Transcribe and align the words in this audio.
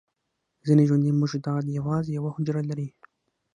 ځینې 0.65 0.83
ژوندي 0.89 1.11
موجودات 1.19 1.63
یوازې 1.77 2.11
یوه 2.17 2.29
حجره 2.35 2.61
لري 2.69 2.87